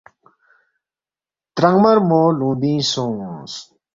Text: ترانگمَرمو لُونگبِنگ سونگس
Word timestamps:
ترانگمَرمو 1.55 2.21
لُونگبِنگ 2.37 2.81
سونگس 2.91 3.53